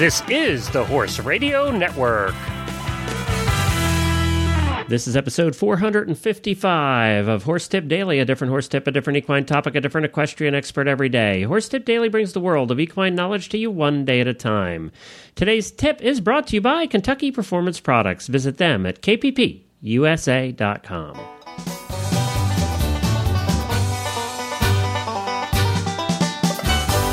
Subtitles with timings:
[0.00, 2.34] This is the Horse Radio Network.
[4.88, 9.44] This is episode 455 of Horse Tip Daily, a different horse tip, a different equine
[9.44, 11.42] topic, a different equestrian expert every day.
[11.42, 14.32] Horse Tip Daily brings the world of equine knowledge to you one day at a
[14.32, 14.90] time.
[15.34, 18.26] Today's tip is brought to you by Kentucky Performance Products.
[18.26, 19.60] Visit them at kppusa.com.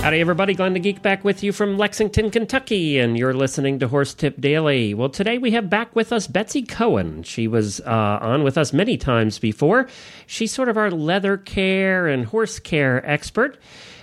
[0.08, 0.54] Howdy, everybody.
[0.54, 4.40] Glenn the Geek back with you from Lexington, Kentucky, and you're listening to Horse Tip
[4.40, 4.94] Daily.
[4.94, 7.24] Well, today we have back with us Betsy Cohen.
[7.24, 9.90] She was uh, on with us many times before.
[10.26, 13.58] She's sort of our leather care and horse care expert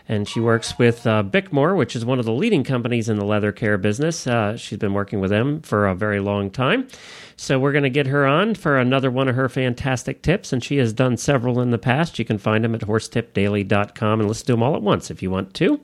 [0.08, 3.24] and she works with uh, Bickmore, which is one of the leading companies in the
[3.24, 4.26] leather care business.
[4.26, 6.88] Uh, she's been working with them for a very long time.
[7.36, 10.62] So we're going to get her on for another one of her fantastic tips, and
[10.62, 12.18] she has done several in the past.
[12.18, 15.30] You can find them at horsetipdaily.com and listen to them all at once if you
[15.30, 15.80] want to.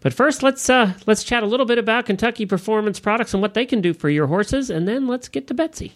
[0.00, 3.54] But first, let's uh, let's chat a little bit about Kentucky Performance Products and what
[3.54, 5.92] they can do for your horses, and then let's get to Betsy.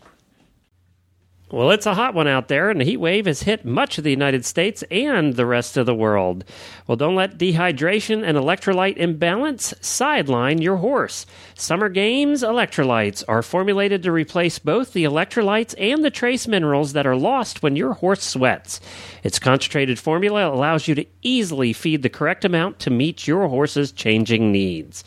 [1.54, 4.02] Well, it's a hot one out there, and the heat wave has hit much of
[4.02, 6.44] the United States and the rest of the world.
[6.88, 11.26] Well, don't let dehydration and electrolyte imbalance sideline your horse.
[11.54, 17.06] Summer Games electrolytes are formulated to replace both the electrolytes and the trace minerals that
[17.06, 18.80] are lost when your horse sweats.
[19.22, 23.92] Its concentrated formula allows you to easily feed the correct amount to meet your horse's
[23.92, 25.04] changing needs.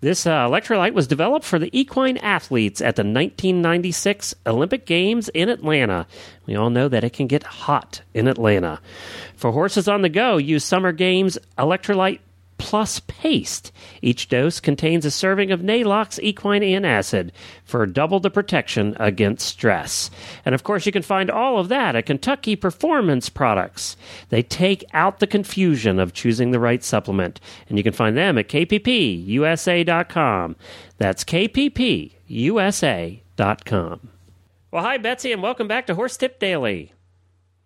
[0.00, 5.48] This uh, electrolyte was developed for the equine athletes at the 1996 Olympic Games in
[5.48, 6.06] Atlanta.
[6.46, 8.80] We all know that it can get hot in Atlanta.
[9.34, 12.20] For horses on the go, use Summer Games Electrolyte
[12.58, 13.72] plus paste.
[14.02, 17.30] Each dose contains a serving of Neigh-Lox equine antacid
[17.64, 20.10] for double the protection against stress.
[20.44, 23.96] And of course, you can find all of that at Kentucky Performance Products.
[24.28, 28.36] They take out the confusion of choosing the right supplement, and you can find them
[28.36, 28.96] at kppusa.com.
[30.98, 32.10] That's kppusa.com.
[34.70, 36.92] Well, hi, Betsy, and welcome back to Horse Tip Daily.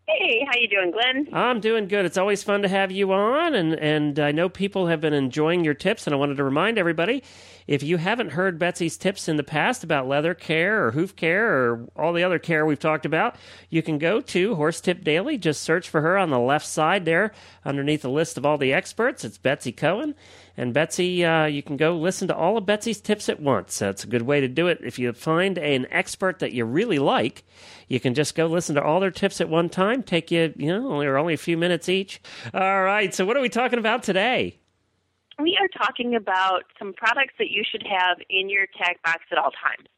[0.09, 1.29] Hey, how you doing, Glenn?
[1.33, 2.05] I'm doing good.
[2.05, 5.65] It's always fun to have you on, and and I know people have been enjoying
[5.65, 6.07] your tips.
[6.07, 7.23] And I wanted to remind everybody,
[7.69, 11.47] if you haven't heard Betsy's tips in the past about leather care or hoof care
[11.47, 13.37] or all the other care we've talked about,
[13.71, 15.39] you can go to Horse Tip Daily.
[15.39, 17.33] Just search for her on the left side there,
[17.65, 19.25] underneath the list of all the experts.
[19.25, 20.17] It's Betsy Cohen.
[20.57, 23.79] And Betsy, uh, you can go listen to all of Betsy's tips at once.
[23.79, 24.81] That's a good way to do it.
[24.83, 27.45] If you find an expert that you really like,
[27.89, 30.03] you can just go listen to all their tips at one time.
[30.03, 32.21] Take you, you know, only, only a few minutes each.
[32.53, 33.15] All right.
[33.15, 34.59] So, what are we talking about today?
[35.39, 39.39] We are talking about some products that you should have in your tack box at
[39.39, 39.89] all times.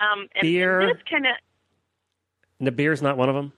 [0.00, 0.80] Um, and, beer.
[0.80, 1.32] And this kind of.
[2.60, 3.52] The beer's not one of them.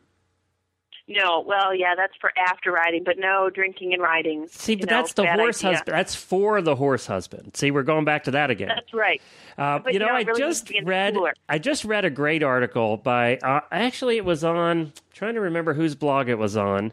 [1.06, 4.48] No, well, yeah, that's for after riding, but no drinking and riding.
[4.48, 5.76] See, but know, that's the horse idea.
[5.76, 5.98] husband.
[5.98, 7.54] That's for the horse husband.
[7.56, 8.68] See, we're going back to that again.
[8.68, 9.20] That's right.
[9.58, 11.14] Uh, you know, I really just read.
[11.46, 13.36] I just read a great article by.
[13.36, 14.56] Uh, actually, it was on.
[14.56, 16.92] I'm trying to remember whose blog it was on.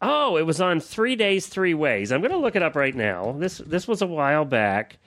[0.00, 2.12] Oh, it was on Three Days, Three Ways.
[2.12, 3.32] I'm going to look it up right now.
[3.32, 4.98] This this was a while back.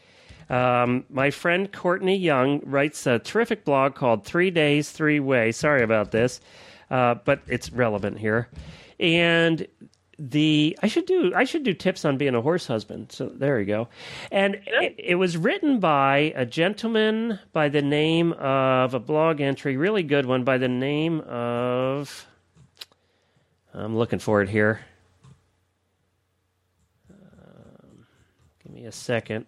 [0.49, 5.55] Um, my friend Courtney Young writes a terrific blog called Three Days, Three Ways.
[5.55, 6.41] Sorry about this
[6.89, 8.49] uh, but it's relevant here.
[8.99, 9.67] And
[10.19, 13.11] the I should do I should do tips on being a horse husband.
[13.11, 13.87] So there you go.
[14.31, 19.77] And it, it, was written by a gentleman by the name of a blog entry,
[19.77, 22.27] really good one by the name of
[23.73, 24.81] I'm looking for it here.
[27.09, 28.05] Um,
[28.61, 29.45] give me a second.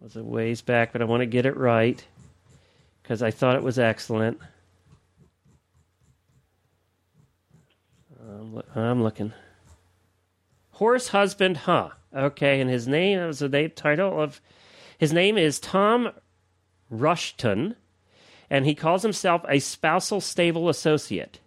[0.00, 2.04] It was a ways back, but I want to get it right
[3.02, 4.38] because I thought it was excellent.
[8.44, 9.32] I'm, I'm looking.
[10.72, 11.90] Horse husband, huh?
[12.14, 14.40] Okay, and his name was the title of
[14.98, 16.12] his name is Tom
[16.90, 17.76] Rushton,
[18.50, 21.40] and he calls himself a spousal stable associate.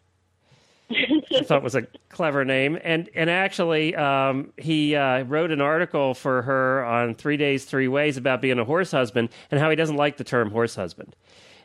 [0.90, 6.14] I thought was a clever name, and and actually, um, he uh, wrote an article
[6.14, 9.76] for her on Three Days, Three Ways about being a horse husband and how he
[9.76, 11.16] doesn't like the term horse husband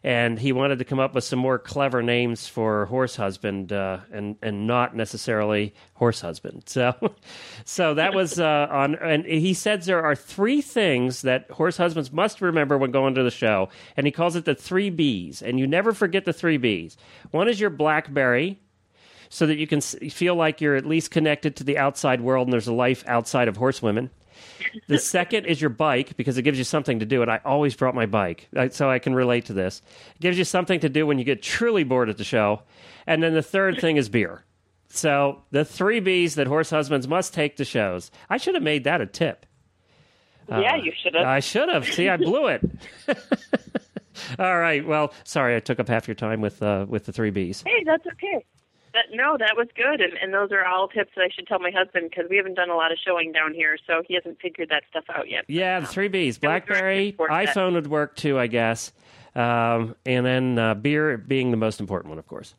[0.04, 3.99] and he wanted to come up with some more clever names for horse husband uh,
[4.12, 6.64] and and not necessarily horse husband.
[6.72, 6.94] So,
[7.64, 8.94] so that was uh, on.
[8.94, 13.22] And he says there are three things that horse husbands must remember when going to
[13.22, 15.43] the show, and he calls it the three B's.
[15.43, 16.96] And you never forget the three B's.
[17.31, 18.58] One is your BlackBerry.
[19.28, 22.52] So that you can feel like you're at least connected to the outside world and
[22.52, 24.10] there's a life outside of horsewomen.
[24.87, 27.23] The second is your bike because it gives you something to do.
[27.23, 29.83] And I always brought my bike, so I can relate to this.
[30.15, 32.62] It gives you something to do when you get truly bored at the show.
[33.06, 34.44] And then the third thing is beer.
[34.89, 38.11] So the three B's that horse husbands must take to shows.
[38.29, 39.47] I should have made that a tip.
[40.49, 41.27] yeah, you should have.
[41.27, 41.87] I should have.
[41.87, 42.62] See, I blew it.
[44.39, 44.87] All right.
[44.87, 47.62] Well, sorry, I took up half your time with uh, with the three Bs.
[47.67, 48.44] Hey, that's okay.
[48.94, 51.59] That, no, that was good, and, and those are all tips that I should tell
[51.59, 54.39] my husband because we haven't done a lot of showing down here, so he hasn't
[54.41, 55.44] figured that stuff out yet.
[55.49, 58.93] Yeah, the three Bs: BlackBerry, iPhone would work too, I guess,
[59.35, 62.55] um, and then uh, beer being the most important one, of course.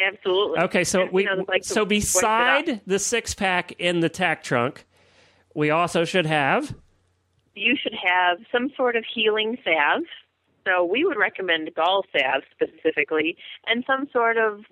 [0.00, 0.58] Absolutely.
[0.58, 4.84] Okay, so And, we know, like so beside the six pack in the tack trunk,
[5.54, 6.74] we also should have.
[7.54, 10.02] you should have some sort of healing salve.
[10.66, 13.36] So we would recommend gall salve specifically,
[13.66, 14.64] and some sort of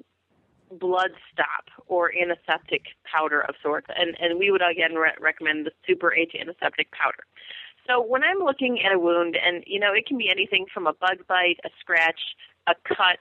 [0.78, 3.86] blood stop or antiseptic powder of sorts.
[3.96, 7.24] And and we would again re- recommend the Super H antiseptic powder.
[7.86, 10.86] So when I'm looking at a wound, and you know it can be anything from
[10.86, 12.20] a bug bite, a scratch,
[12.66, 13.18] a cut.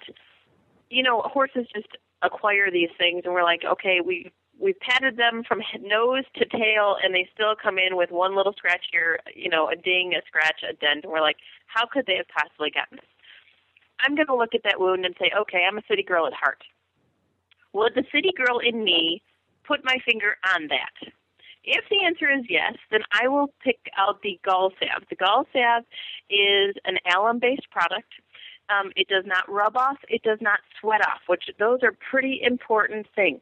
[0.90, 5.44] You know, horses just acquire these things, and we're like, okay, we we've patted them
[5.48, 9.50] from nose to tail, and they still come in with one little scratch here, you
[9.50, 11.38] know, a ding, a scratch, a dent, and we're like,
[11.68, 13.06] how could they have possibly gotten this?
[14.02, 16.34] I'm going to look at that wound and say, okay, I'm a city girl at
[16.34, 16.64] heart.
[17.74, 19.22] Would the city girl in me
[19.68, 21.12] put my finger on that?
[21.64, 25.04] If the answer is yes, then I will pick out the gall salve.
[25.10, 25.84] The gall salve
[26.30, 28.12] is an alum-based product.
[28.70, 29.98] Um, it does not rub off.
[30.08, 33.42] It does not sweat off, which those are pretty important things.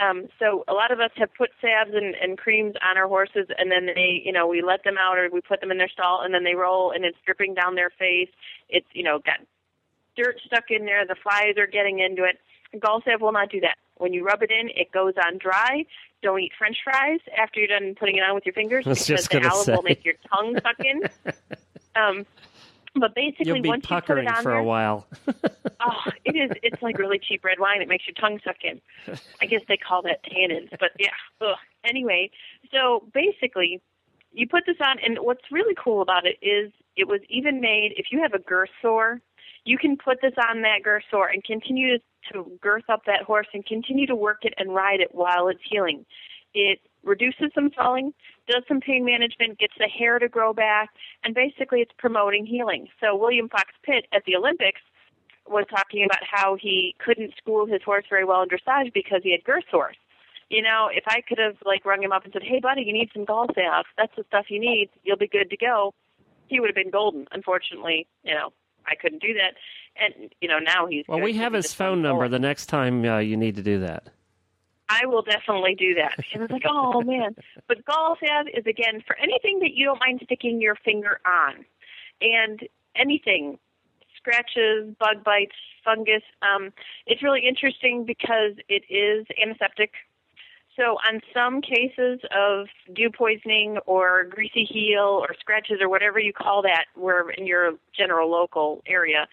[0.00, 3.48] Um, so a lot of us have put salves and, and creams on our horses,
[3.58, 5.88] and then they, you know, we let them out or we put them in their
[5.88, 8.30] stall, and then they roll, and it's dripping down their face.
[8.68, 9.40] It's, you know, got
[10.16, 11.06] dirt stuck in there.
[11.06, 12.38] The flies are getting into it.
[12.78, 13.76] Gall salve will not do that.
[13.96, 15.84] When you rub it in, it goes on dry.
[16.22, 19.30] Don't eat French fries after you're done putting it on with your fingers because just
[19.30, 19.74] the gonna say.
[19.74, 21.02] will make your tongue suck in.
[21.96, 22.26] um,
[22.94, 25.06] but basically, You'll be once you put puckering it on for there, a while.
[25.80, 26.50] oh, it is.
[26.62, 27.82] It's like really cheap red wine.
[27.82, 28.80] It makes your tongue suck in.
[29.40, 31.10] I guess they call that tannins, but yeah.
[31.40, 31.56] Ugh.
[31.84, 32.30] Anyway,
[32.72, 33.80] so basically,
[34.32, 37.94] you put this on, and what's really cool about it is it was even made.
[37.96, 39.20] If you have a girth sore,
[39.64, 41.98] you can put this on that girth sore and continue
[42.32, 45.60] to, girth up that horse and continue to work it and ride it while it's
[45.68, 46.04] healing.
[46.54, 48.12] It reduces some swelling,
[48.48, 50.90] does some pain management, gets the hair to grow back,
[51.24, 52.88] and basically it's promoting healing.
[53.00, 54.80] So William Fox Pitt at the Olympics
[55.46, 59.32] was talking about how he couldn't school his horse very well in dressage because he
[59.32, 59.96] had girth sores.
[60.48, 62.92] You know, if I could have like rung him up and said, "Hey, buddy, you
[62.92, 63.86] need some gall salve.
[63.96, 64.90] That's the stuff you need.
[65.04, 65.94] You'll be good to go,"
[66.48, 67.28] he would have been golden.
[67.30, 68.52] Unfortunately, you know,
[68.86, 69.54] I couldn't do that,
[69.96, 71.04] and you know now he's.
[71.08, 72.30] Well, we have his phone number forward.
[72.30, 74.04] the next time uh, you need to do that.
[74.88, 76.18] I will definitely do that.
[76.32, 77.36] And I was like, oh man.
[77.68, 81.64] But gall salve is again for anything that you don't mind sticking your finger on,
[82.20, 82.60] and
[82.96, 83.58] anything,
[84.16, 86.22] scratches, bug bites, fungus.
[86.42, 86.72] Um,
[87.06, 89.92] it's really interesting because it is antiseptic.
[90.80, 96.32] So on some cases of dew poisoning or greasy heel or scratches or whatever you
[96.32, 99.28] call that, where in your general local area,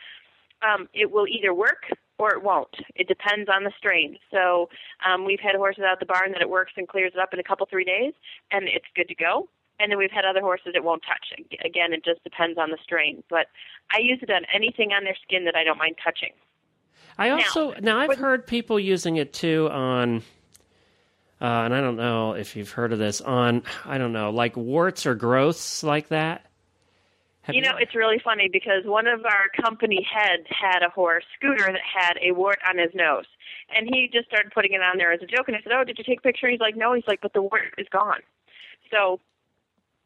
[0.61, 1.85] um, it will either work
[2.17, 2.75] or it won't.
[2.95, 4.17] It depends on the strain.
[4.29, 4.67] So
[5.07, 7.39] um, we've had horses out the barn that it works and clears it up in
[7.39, 8.13] a couple three days,
[8.51, 9.47] and it's good to go.
[9.79, 11.39] And then we've had other horses it won't touch.
[11.63, 13.23] Again, it just depends on the strain.
[13.29, 13.45] But
[13.89, 16.31] I use it on anything on their skin that I don't mind touching.
[17.17, 20.23] I also now, I've heard people using it too on,
[21.41, 24.57] uh, and I don't know if you've heard of this on I don't know like
[24.57, 26.45] warts or growths like that.
[27.47, 31.23] Have You know, it's really funny because one of our company heads had a horse,
[31.39, 33.23] Scooter, that had a wart on his nose.
[33.73, 35.47] And he just started putting it on there as a joke.
[35.47, 36.49] And I said, Oh, did you take a picture?
[36.49, 36.93] He's like, No.
[36.93, 38.19] He's like, But the wart is gone.
[38.91, 39.21] So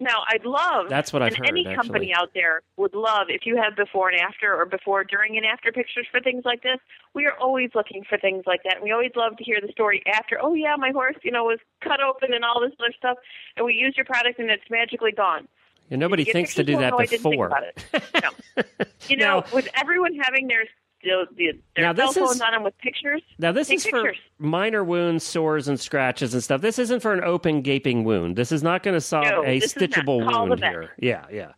[0.01, 2.13] now I'd love, That's what I've and heard, any company actually.
[2.13, 5.72] out there would love if you have before and after or before, during, and after
[5.72, 6.77] pictures for things like this.
[7.13, 8.75] We are always looking for things like that.
[8.75, 11.43] And we always love to hear the story after, Oh, yeah, my horse, you know,
[11.46, 13.17] was cut open and all this other stuff.
[13.55, 15.48] And we used your product and it's magically gone.
[15.89, 17.50] and nobody thinks to do that No, I didn't think before.
[18.24, 18.63] No.
[19.08, 20.63] You know, Now- with everyone having their
[21.03, 23.22] their Now, cell this is- on them with pictures.
[23.39, 24.17] Now this take is pictures.
[24.38, 26.62] for minor wounds, sores, and scratches and stuff.
[26.62, 28.36] This isn't for an open gaping wound.
[28.36, 30.91] This is not going to solve No, a this stitchable wound here.
[31.00, 31.51] Yeah, yeah.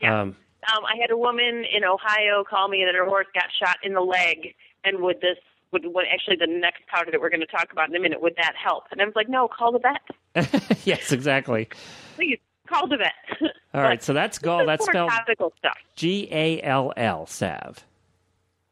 [0.00, 0.20] Yeah.
[0.20, 0.36] Um,
[0.76, 3.94] Um, I had a woman in Ohio call me that her horse got shot in
[3.94, 5.38] the leg, and would this
[5.72, 8.20] would what actually the next powder that we're going to talk about in a minute
[8.20, 8.84] would that help?
[8.90, 10.80] And I was like, no, call the vet.
[10.84, 11.68] yes, exactly.
[12.16, 13.12] Please call the vet.
[13.74, 14.66] All right, so that's gall.
[14.66, 15.10] That's spelled
[15.58, 15.76] stuff.
[15.96, 17.86] G A L L salve.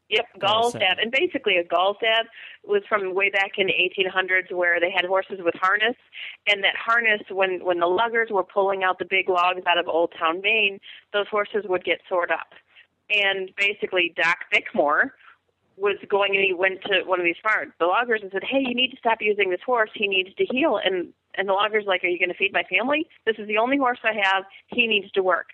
[0.09, 0.97] Yep, Gall gall salve.
[1.01, 2.27] And basically, a gall salve
[2.63, 5.95] was from way back in the 1800s where they had horses with harness.
[6.47, 9.87] And that harness, when, when the luggers were pulling out the big logs out of
[9.87, 10.79] Old Town, Maine,
[11.13, 12.53] those horses would get sored up.
[13.09, 15.11] And basically, Doc Bickmore
[15.77, 18.59] was going and he went to one of these farms, the loggers, and said, Hey,
[18.59, 19.89] you need to stop using this horse.
[19.93, 20.79] He needs to heal.
[20.83, 23.07] And And the logger's like, Are you going to feed my family?
[23.25, 24.43] This is the only horse I have.
[24.67, 25.49] He needs to work.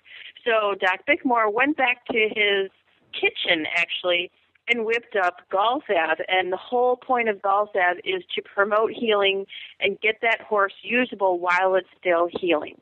[0.45, 2.71] So Doc Bickmore went back to his
[3.13, 4.31] kitchen, actually,
[4.67, 6.19] and whipped up Gall Salve.
[6.27, 9.45] And the whole point of Gall Salve is to promote healing
[9.79, 12.79] and get that horse usable while it's still healing.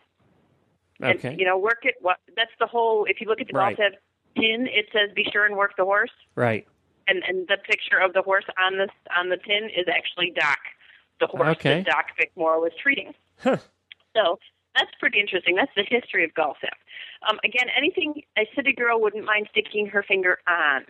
[1.02, 1.30] Okay.
[1.30, 1.96] And, you know, work it.
[2.02, 3.06] What that's the whole.
[3.06, 3.76] If you look at the Right.
[3.76, 4.00] Gall Salve
[4.38, 6.66] tin, it says, "Be sure and work the horse." right.
[7.08, 8.88] and and the picture of the horse on the
[9.18, 10.60] on the tin is actually Doc,
[11.20, 11.84] the horse Okay.
[11.84, 13.14] that Doc Bickmore was treating.
[13.44, 13.58] Huh.
[14.16, 14.40] So
[14.76, 15.56] that's pretty interesting.
[15.56, 16.72] That's the history of Gall Salve.
[17.30, 20.86] Um, again, anything a city girl wouldn't mind sticking her finger on.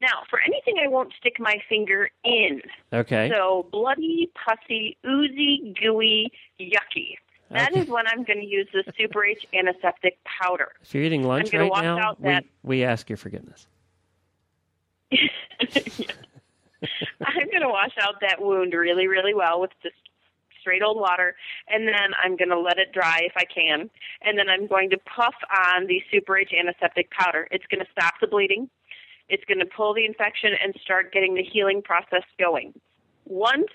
[0.00, 2.62] Now, for anything I won't stick my finger in.
[2.92, 3.28] Okay.
[3.30, 7.16] So bloody, pussy, oozy, gooey, yucky.
[7.50, 7.90] That is Okay.
[7.90, 10.72] when I'm going to use the Super H antiseptic powder.
[10.82, 13.66] if you're eating lunch right now, we, that- we ask your forgiveness.
[15.12, 15.18] I'm
[17.50, 19.96] going to wash out that wound really, really well with just
[20.60, 21.34] straight old water,
[21.68, 23.90] and then I'm going to let it dry if I can,
[24.22, 25.34] and then I'm going to puff
[25.74, 27.48] on the Super H antiseptic powder.
[27.50, 28.68] It's going to stop the bleeding.
[29.30, 32.74] It's going to pull the infection and start getting the healing process going.
[33.26, 33.68] Once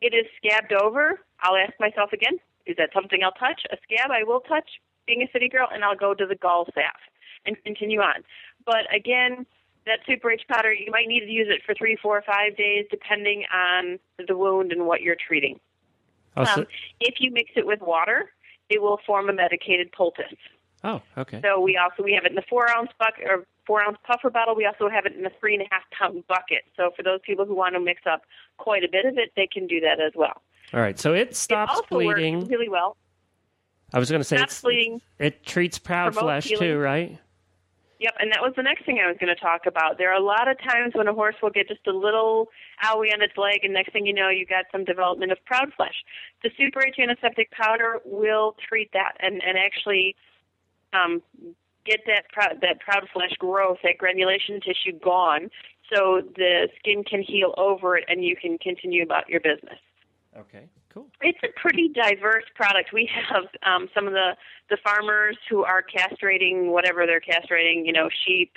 [0.00, 3.62] it is scabbed over, I'll ask myself again, is that something I'll touch?
[3.72, 4.68] A scab I will touch,
[5.06, 7.02] being a city girl, and I'll go to the gall salve
[7.44, 8.22] and continue on.
[8.64, 9.44] But again,
[9.86, 12.86] that Super H powder, you might need to use it for three, four, five days,
[12.88, 15.58] depending on the wound and what you're treating.
[16.36, 16.66] Oh, so- Um,
[17.00, 18.32] if you mix it with water,
[18.68, 20.32] it will form a medicated poultice.
[20.84, 21.40] oh, okay.
[21.42, 24.30] So we also we have it in the four ounce bucket or four ounce puffer
[24.30, 24.54] bottle.
[24.54, 26.64] We also have it in a three and a half pound bucket.
[26.76, 28.22] So for those people who want to mix up
[28.56, 30.42] quite a bit of it, they can do that as well.
[30.72, 30.98] All right.
[30.98, 32.38] So it stops it bleeding.
[32.38, 32.96] works really well.
[33.94, 35.00] I was going to say Stops bleeding.
[35.18, 37.18] it treats proud flesh too, right?
[38.02, 39.96] Yep, and that was the next thing I was going to talk about.
[39.96, 42.48] There are a lot of times when a horse will get just a little
[42.84, 45.72] owie on its leg, and next thing you know, you got some development of proud
[45.76, 45.94] flesh.
[46.42, 50.16] The Super H antiseptic powder will treat that and and actually
[50.92, 51.22] um,
[51.84, 55.50] get that proud that proud flesh growth, that granulation tissue gone,
[55.92, 59.78] so the skin can heal over it, and you can continue about your business
[60.38, 60.68] Okay.
[60.92, 61.06] Cool.
[61.22, 62.92] it's a pretty diverse product.
[62.92, 64.36] We have um, some of the
[64.68, 68.56] the farmers who are castrating whatever they're castrating, you know, sheep,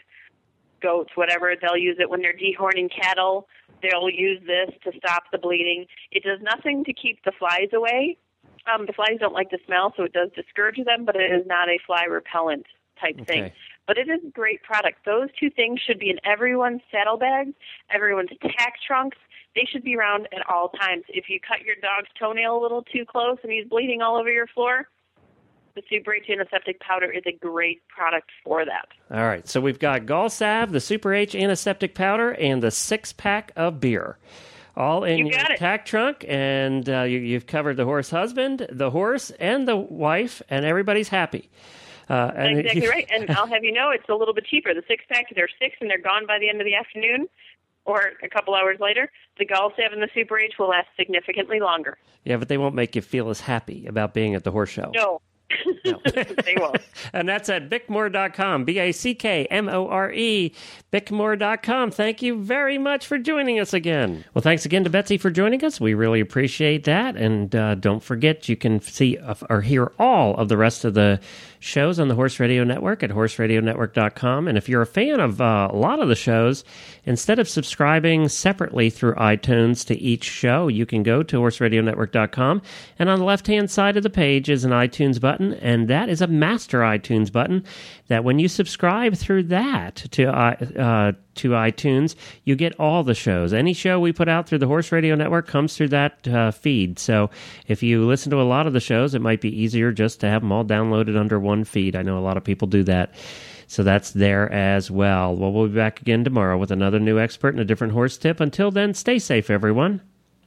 [0.81, 1.53] goats, whatever.
[1.59, 3.47] They'll use it when they're dehorning cattle.
[3.81, 5.85] They'll use this to stop the bleeding.
[6.11, 8.17] It does nothing to keep the flies away.
[8.73, 11.45] Um, the flies don't like the smell, so it does discourage them, but it is
[11.45, 12.65] not a fly repellent
[12.99, 13.51] type thing.
[13.87, 15.05] But it is a great product.
[15.05, 17.53] Those two things should be in everyone's saddlebags,
[17.89, 19.17] everyone's tack trunks.
[19.55, 21.03] They should be around at all times.
[21.07, 24.29] If you cut your dog's toenail a little too close and he's bleeding all over
[24.29, 24.89] your floor,
[25.75, 28.87] the Super H antiseptic powder is a great product for that.
[29.11, 29.47] All right.
[29.47, 33.79] So we've got Gall Salve, the Super H antiseptic powder, and the six pack of
[33.79, 34.17] beer.
[34.77, 35.57] All in You your it.
[35.57, 40.41] tack trunk, and uh, you, you've covered the horse husband, the horse, and the wife,
[40.49, 41.49] and everybody's happy.
[42.09, 43.07] Uh, and That's exactly right.
[43.11, 44.73] And I'll have you know it's a little bit cheaper.
[44.73, 47.27] The six pack, they're six and they're gone by the end of the afternoon
[47.85, 49.11] or a couple hours later.
[49.37, 51.97] The Gall Salve and the Super H will last significantly longer.
[52.23, 54.91] Yeah, but they won't make you feel as happy about being at the horse show.
[54.93, 55.21] No.
[55.83, 56.77] they won't.
[57.13, 60.53] and that's at bickmore.com, B A C K M O R E,
[60.91, 61.91] bickmore.com.
[61.91, 64.25] Thank you very much for joining us again.
[64.33, 65.79] Well, thanks again to Betsy for joining us.
[65.79, 67.15] We really appreciate that.
[67.15, 70.95] And uh, don't forget, you can see uh, or hear all of the rest of
[70.95, 71.19] the
[71.59, 74.47] shows on the Horse Radio Network at horseradionetwork.com.
[74.47, 76.63] And if you're a fan of uh, a lot of the shows,
[77.05, 82.61] instead of subscribing separately through iTunes to each show, you can go to horseradionetwork.com.
[82.99, 86.09] And on the left hand side of the page is an iTunes button, and that
[86.09, 87.63] is a master iTunes button
[88.07, 93.13] that when you subscribe through that to i- uh, to iTunes, you get all the
[93.13, 93.53] shows.
[93.53, 96.99] Any show we put out through the Horse Radio Network comes through that uh, feed.
[96.99, 97.29] So
[97.67, 100.27] if you listen to a lot of the shows, it might be easier just to
[100.27, 101.95] have them all downloaded under one feed.
[101.95, 103.13] I know a lot of people do that.
[103.67, 105.35] So that's there as well.
[105.35, 108.39] Well, we'll be back again tomorrow with another new expert and a different horse tip.
[108.39, 110.01] Until then, stay safe, everyone.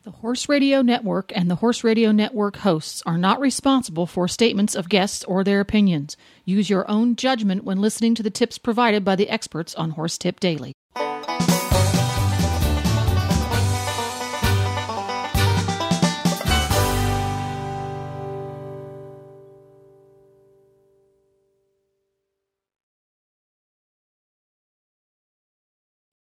[0.05, 4.75] The Horse Radio Network and the Horse Radio Network hosts are not responsible for statements
[4.75, 6.17] of guests or their opinions.
[6.47, 10.17] Use your own judgment when listening to the tips provided by the experts on Horse
[10.17, 10.73] Tip Daily.